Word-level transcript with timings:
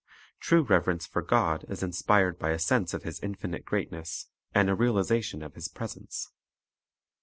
True 0.39 0.63
reverence 0.63 1.05
for 1.05 1.21
God 1.21 1.63
is 1.69 1.83
inspired 1.83 2.39
by 2.39 2.49
a 2.49 2.57
sense 2.57 2.95
of 2.95 3.03
His 3.03 3.19
infinite 3.19 3.63
greatness 3.63 4.29
and 4.51 4.67
a 4.67 4.73
realization 4.73 5.43
of 5.43 5.53
His 5.53 5.67
presence. 5.67 6.31